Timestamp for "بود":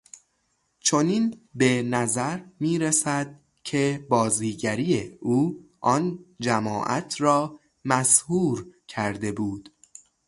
9.31-9.69